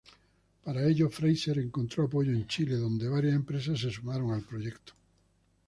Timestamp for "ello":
0.87-1.11